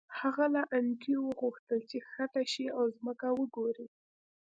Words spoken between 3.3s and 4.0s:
وګوري